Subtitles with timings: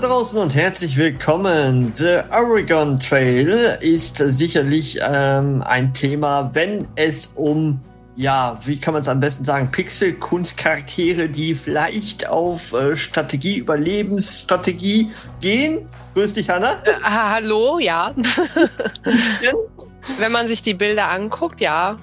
[0.00, 1.94] Da draußen und herzlich willkommen.
[1.94, 7.80] The Oregon Trail ist sicherlich ähm, ein Thema, wenn es um,
[8.14, 15.10] ja, wie kann man es am besten sagen, Pixel-Kunstcharaktere, die vielleicht auf äh, Strategie, Überlebensstrategie
[15.40, 15.88] gehen.
[16.12, 16.72] Grüß dich, Hanna.
[16.84, 18.12] Äh, hallo, ja.
[20.18, 21.96] wenn man sich die Bilder anguckt, ja.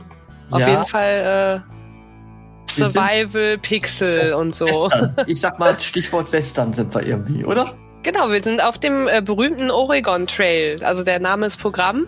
[0.49, 0.69] Auf ja.
[0.69, 4.65] jeden Fall äh, Survival, Pixel und so.
[4.65, 5.15] Western.
[5.27, 7.75] Ich sag mal, Stichwort Western sind wir irgendwie, oder?
[8.03, 10.83] Genau, wir sind auf dem äh, berühmten Oregon Trail.
[10.83, 12.07] Also der Name ist Programm.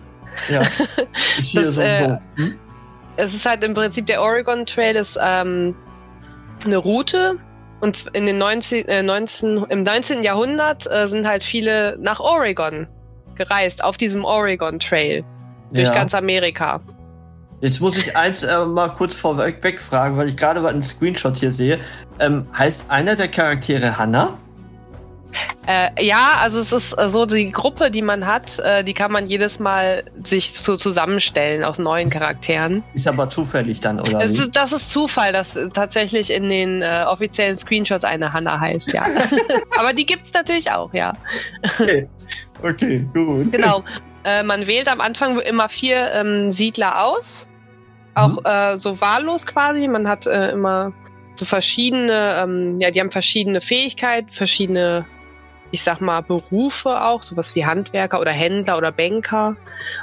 [0.50, 0.60] Ja.
[1.38, 2.18] Ist hier das, so, äh, so.
[2.36, 2.58] Hm?
[3.16, 5.74] Es ist halt im Prinzip der Oregon Trail ist ähm,
[6.64, 7.38] eine Route.
[7.80, 10.22] Und in den 19, äh, 19, im 19.
[10.22, 12.86] Jahrhundert äh, sind halt viele nach Oregon
[13.36, 15.24] gereist, auf diesem Oregon Trail.
[15.72, 15.94] Durch ja.
[15.94, 16.80] ganz Amerika.
[17.60, 21.52] Jetzt muss ich eins äh, mal kurz vorweg wegfragen, weil ich gerade einen Screenshot hier
[21.52, 21.80] sehe.
[22.20, 24.36] Ähm, heißt einer der Charaktere Hannah?
[25.66, 29.10] Äh, ja, also es ist äh, so, die Gruppe, die man hat, äh, die kann
[29.10, 32.84] man jedes Mal sich so zusammenstellen aus neuen Charakteren.
[32.94, 34.20] Ist aber zufällig dann, oder?
[34.20, 38.92] Das ist, das ist Zufall, dass tatsächlich in den äh, offiziellen Screenshots eine Hannah heißt,
[38.92, 39.04] ja.
[39.78, 41.14] aber die gibt's natürlich auch, ja.
[41.80, 42.08] Okay,
[42.62, 43.50] okay gut.
[43.50, 43.82] Genau.
[44.22, 47.48] Äh, man wählt am Anfang immer vier ähm, Siedler aus.
[48.14, 49.88] Auch äh, so wahllos quasi.
[49.88, 50.92] Man hat immer
[51.34, 55.06] so verschiedene, ähm, ja, die haben verschiedene Fähigkeiten, verschiedene,
[55.70, 59.56] ich sag mal, Berufe auch, sowas wie Handwerker oder Händler oder Banker.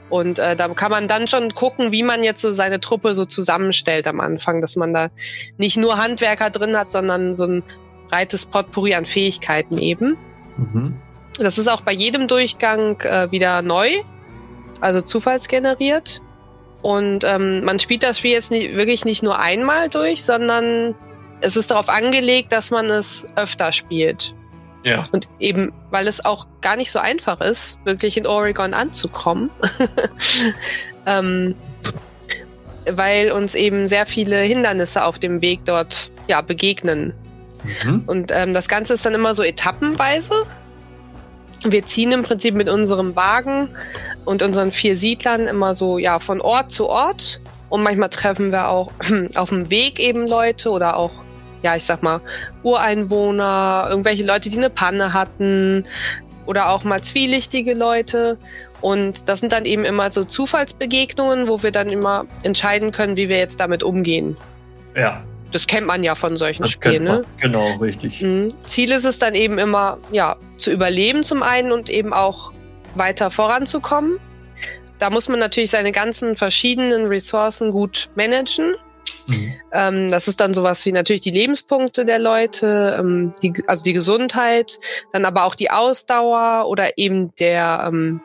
[0.09, 3.25] Und äh, da kann man dann schon gucken, wie man jetzt so seine Truppe so
[3.25, 5.09] zusammenstellt am Anfang, dass man da
[5.57, 7.63] nicht nur Handwerker drin hat, sondern so ein
[8.09, 10.17] breites Potpourri an Fähigkeiten eben.
[10.57, 10.95] Mhm.
[11.39, 14.03] Das ist auch bei jedem Durchgang äh, wieder neu,
[14.81, 16.21] also zufallsgeneriert.
[16.81, 20.95] Und ähm, man spielt das Spiel jetzt nicht, wirklich nicht nur einmal durch, sondern
[21.39, 24.35] es ist darauf angelegt, dass man es öfter spielt.
[24.83, 25.03] Ja.
[25.11, 29.49] Und eben, weil es auch gar nicht so einfach ist, wirklich in Oregon anzukommen.
[31.05, 31.55] ähm,
[32.85, 37.13] weil uns eben sehr viele Hindernisse auf dem Weg dort ja, begegnen.
[37.63, 38.03] Mhm.
[38.07, 40.45] Und ähm, das Ganze ist dann immer so etappenweise.
[41.63, 43.69] Wir ziehen im Prinzip mit unserem Wagen
[44.25, 47.39] und unseren vier Siedlern immer so ja von Ort zu Ort.
[47.69, 48.91] Und manchmal treffen wir auch
[49.35, 51.11] auf dem Weg eben Leute oder auch,
[51.63, 52.21] ja, ich sag mal,
[52.61, 55.85] Ureinwohner, irgendwelche Leute, die eine Panne hatten
[56.45, 58.37] oder auch mal zwielichtige Leute.
[58.81, 63.29] Und das sind dann eben immer so Zufallsbegegnungen, wo wir dann immer entscheiden können, wie
[63.29, 64.35] wir jetzt damit umgehen.
[64.95, 65.23] Ja.
[65.53, 67.23] Das kennt man ja von solchen das Spielen, ne?
[67.39, 68.21] Genau, richtig.
[68.21, 68.49] Mhm.
[68.63, 72.51] Ziel ist es dann eben immer, ja, zu überleben zum einen und eben auch
[72.95, 74.19] weiter voranzukommen.
[74.99, 78.75] Da muss man natürlich seine ganzen verschiedenen Ressourcen gut managen.
[79.29, 79.53] Mhm.
[79.71, 83.93] Ähm, das ist dann sowas wie natürlich die Lebenspunkte der Leute, ähm, die, also die
[83.93, 84.79] Gesundheit,
[85.11, 88.21] dann aber auch die Ausdauer oder eben der, ähm,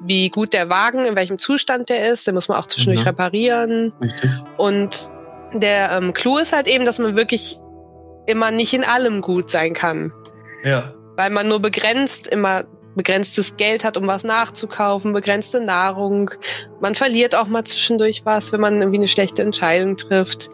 [0.00, 3.08] wie gut der Wagen, in welchem Zustand der ist, den muss man auch zwischendurch mhm.
[3.08, 3.92] reparieren.
[4.00, 4.30] Richtig.
[4.56, 5.10] Und
[5.52, 7.58] der ähm, Clou ist halt eben, dass man wirklich
[8.26, 10.12] immer nicht in allem gut sein kann.
[10.62, 10.92] Ja.
[11.16, 12.64] Weil man nur begrenzt immer
[12.98, 16.30] begrenztes Geld hat, um was nachzukaufen, begrenzte Nahrung.
[16.82, 20.50] Man verliert auch mal zwischendurch was, wenn man irgendwie eine schlechte Entscheidung trifft.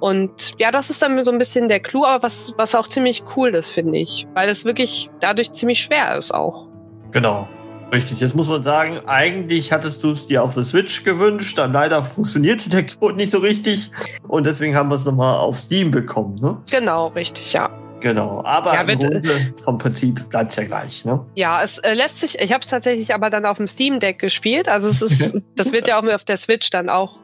[0.00, 3.22] Und ja, das ist dann so ein bisschen der Clou, aber was, was auch ziemlich
[3.36, 4.26] cool ist, finde ich.
[4.34, 6.66] Weil es wirklich dadurch ziemlich schwer ist auch.
[7.12, 7.48] Genau.
[7.92, 11.74] Richtig, jetzt muss man sagen, eigentlich hattest du es dir auf der Switch gewünscht, dann
[11.74, 13.90] leider funktionierte der Code nicht so richtig
[14.26, 16.56] und deswegen haben wir es nochmal auf Steam bekommen, ne?
[16.70, 17.68] Genau, richtig, ja.
[18.02, 21.24] Genau, aber ja, im Grunde vom Prinzip bleibt es ja gleich, ne?
[21.34, 24.18] Ja, es äh, lässt sich, ich habe es tatsächlich aber dann auf dem Steam Deck
[24.18, 27.18] gespielt, also es ist, das wird ja auch auf der Switch dann auch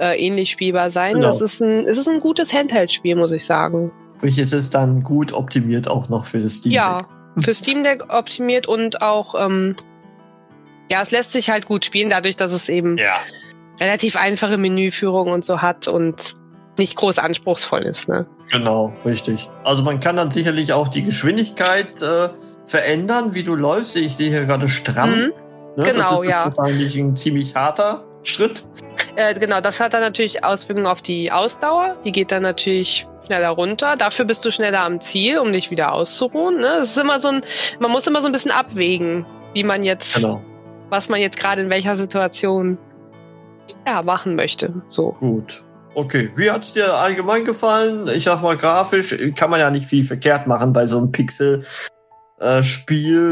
[0.00, 1.14] äh, ähnlich spielbar sein.
[1.14, 1.26] Genau.
[1.26, 3.92] Das ist ein, es ist ein gutes Handheld-Spiel, muss ich sagen.
[4.16, 6.80] Sprich, es ist dann gut optimiert auch noch für das Steam Deck.
[6.80, 6.98] Ja,
[7.38, 9.76] für Steam Deck optimiert und auch ähm,
[10.90, 13.16] ja, es lässt sich halt gut spielen, dadurch, dass es eben ja.
[13.80, 16.34] relativ einfache Menüführung und so hat und
[16.78, 18.08] nicht groß anspruchsvoll ist.
[18.08, 18.26] Ne?
[18.50, 19.48] Genau, richtig.
[19.64, 22.28] Also man kann dann sicherlich auch die Geschwindigkeit äh,
[22.66, 23.96] verändern, wie du läufst.
[23.96, 25.10] Ich sehe hier gerade stramm.
[25.10, 25.32] Mhm.
[25.76, 25.84] Ne?
[25.84, 26.52] Genau, das ist ja.
[26.56, 28.66] wahrscheinlich ein ziemlich harter Schritt.
[29.16, 31.96] Äh, genau, das hat dann natürlich Auswirkungen auf die Ausdauer.
[32.04, 33.96] Die geht dann natürlich schneller runter.
[33.96, 36.60] Dafür bist du schneller am Ziel, um dich wieder auszuruhen.
[36.60, 36.76] Ne?
[36.78, 37.42] Das ist immer so ein,
[37.80, 40.42] man muss immer so ein bisschen abwägen, wie man jetzt, genau.
[40.90, 42.78] was man jetzt gerade in welcher Situation
[43.86, 44.82] ja, machen möchte.
[44.90, 45.16] So.
[45.20, 45.63] Gut.
[45.94, 48.08] Okay, wie hat es dir allgemein gefallen?
[48.08, 51.64] Ich sag mal, grafisch kann man ja nicht viel verkehrt machen bei so einem Pixel.
[52.40, 52.62] Äh,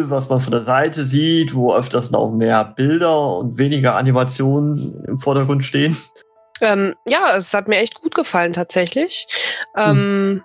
[0.09, 5.19] was man von der Seite sieht, wo öfters noch mehr Bilder und weniger Animationen im
[5.19, 5.97] Vordergrund stehen.
[6.61, 9.27] Ähm, ja, es hat mir echt gut gefallen tatsächlich.
[9.77, 10.43] Ähm,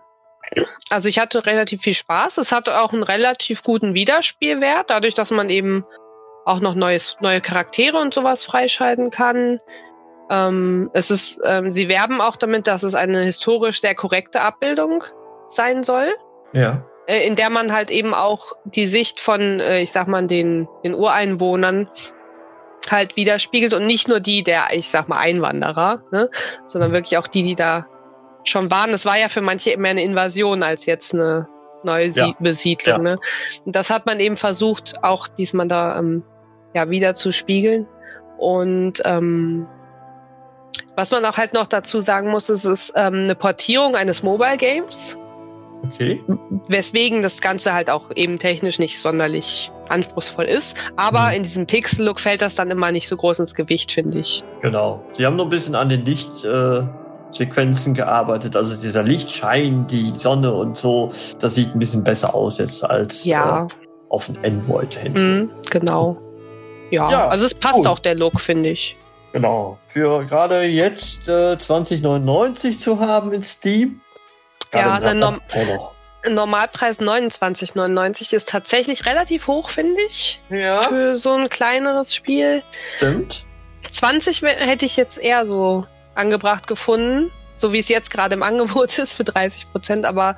[0.56, 0.66] hm.
[0.90, 2.38] Also ich hatte relativ viel Spaß.
[2.40, 5.86] Es hatte auch einen relativ guten Wiederspielwert, dadurch, dass man eben
[6.46, 9.60] auch noch neues, neue Charaktere und sowas freischalten kann.
[10.30, 15.04] Ähm, es ist, ähm, sie werben auch damit, dass es eine historisch sehr korrekte Abbildung
[15.48, 16.14] sein soll.
[16.54, 16.86] Ja.
[17.08, 20.68] Äh, in der man halt eben auch die Sicht von, äh, ich sag mal, den,
[20.84, 21.90] den Ureinwohnern
[22.90, 26.30] halt widerspiegelt und nicht nur die der, ich sag mal, Einwanderer, ne,
[26.66, 27.88] sondern wirklich auch die, die da
[28.44, 28.92] schon waren.
[28.92, 31.48] Das war ja für manche mehr eine Invasion als jetzt eine
[31.84, 32.34] neue ja.
[32.40, 33.06] Besiedlung.
[33.06, 33.14] Ja.
[33.14, 33.20] Ne?
[33.66, 36.24] Und das hat man eben versucht, auch diesmal da ähm,
[36.74, 37.88] ja wieder zu spiegeln.
[38.38, 39.68] Und ähm,
[40.98, 44.24] was man auch halt noch dazu sagen muss, ist, es ist ähm, eine Portierung eines
[44.24, 45.16] Mobile Games.
[45.84, 46.24] Okay.
[46.70, 50.76] Weswegen das Ganze halt auch eben technisch nicht sonderlich anspruchsvoll ist.
[50.96, 51.34] Aber mhm.
[51.36, 54.44] in diesem Pixel-Look fällt das dann immer nicht so groß ins Gewicht, finde ich.
[54.64, 55.06] Genau.
[55.14, 58.56] Sie haben noch ein bisschen an den Lichtsequenzen äh, gearbeitet.
[58.56, 63.24] Also dieser Lichtschein, die Sonne und so, das sieht ein bisschen besser aus jetzt als
[63.24, 63.68] ja.
[63.68, 63.68] äh,
[64.10, 65.20] auf dem Android-Handy.
[65.20, 66.18] Mhm, genau.
[66.90, 67.88] Ja, ja, also es passt cool.
[67.88, 68.96] auch der Look, finde ich.
[69.38, 69.78] Genau.
[69.90, 74.02] Für gerade jetzt äh, 2099 zu haben in Steam.
[74.74, 75.36] Ja, ein Norm
[76.28, 80.42] Normalpreis 29,99 ist tatsächlich relativ hoch, finde ich.
[80.50, 80.82] Ja.
[80.82, 82.64] Für so ein kleineres Spiel.
[82.96, 83.46] Stimmt.
[83.92, 85.86] 20 hätte ich jetzt eher so
[86.16, 87.32] angebracht gefunden.
[87.58, 90.06] So wie es jetzt gerade im Angebot ist für 30 Prozent.
[90.08, 90.36] Aber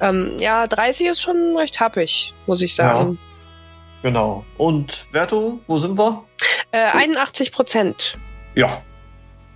[0.00, 3.18] ähm, ja, 30 ist schon recht happig, muss ich sagen.
[3.20, 4.08] Ja.
[4.08, 4.44] Genau.
[4.56, 6.22] Und Wertung, wo sind wir?
[6.70, 8.18] Äh, 81 Prozent
[8.56, 8.82] ja,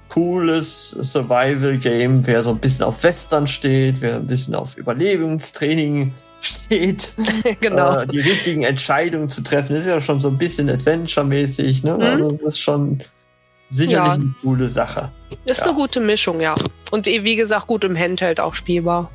[0.08, 7.12] cooles Survival-Game, wer so ein bisschen auf Western steht, wer ein bisschen auf Überlebungstraining steht,
[7.60, 8.00] genau.
[8.00, 11.94] Äh, die richtigen Entscheidungen zu treffen, ist ja schon so ein bisschen Adventure-mäßig, ne?
[11.94, 12.02] Mhm.
[12.02, 13.02] Also es ist schon
[13.70, 14.12] sicherlich ja.
[14.12, 15.10] eine coole Sache.
[15.46, 15.66] Ist ja.
[15.66, 16.54] eine gute Mischung, ja.
[16.90, 19.10] Und wie gesagt, gut im Handheld auch spielbar.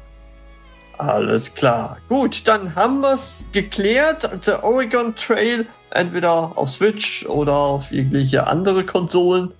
[0.98, 1.98] Alles klar.
[2.08, 4.48] Gut, dann haben wir es geklärt.
[4.48, 9.54] Der Oregon Trail entweder auf Switch oder auf jegliche andere Konsolen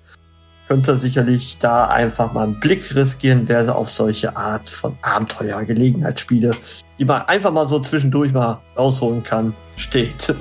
[0.68, 6.52] könnte sicherlich da einfach mal einen Blick riskieren, wer auf solche Art von Abenteuer, Gelegenheitsspiele,
[7.00, 10.34] die man einfach mal so zwischendurch mal rausholen kann, steht.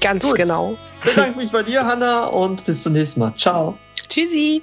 [0.00, 0.36] Ganz Gut.
[0.36, 0.76] genau.
[1.04, 3.34] Ich bedanke mich bei dir, Hanna, und bis zum nächsten Mal.
[3.36, 3.76] Ciao.
[4.08, 4.62] Tschüssi.